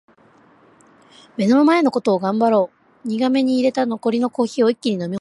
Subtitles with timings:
[1.37, 5.09] 「目の前のことを頑張ろう」苦めに淹れた残りのコーヒーを一気に飲み干した。